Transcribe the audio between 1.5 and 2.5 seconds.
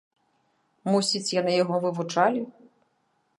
яго вывучалі?